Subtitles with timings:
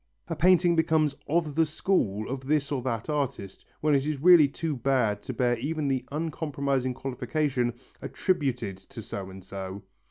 [0.29, 4.47] A painting becomes "of the school" of this or that artist when it is really
[4.47, 9.83] too bad to bear even the uncompromising qualification, "attributed to so and so."